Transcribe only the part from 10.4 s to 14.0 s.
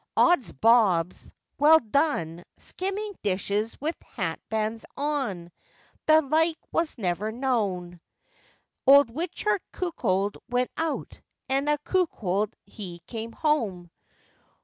went out, and a cuckold he came home!